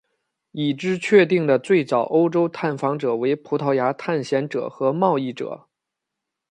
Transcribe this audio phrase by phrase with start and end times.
[0.53, 5.67] 已知确定的最早欧洲探访者为葡萄牙探险者和贸易者。